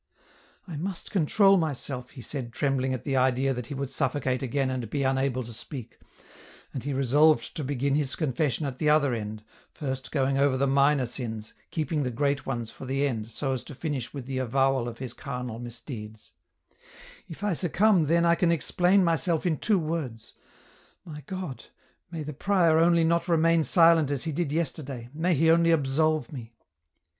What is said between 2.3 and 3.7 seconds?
trembling at the idea that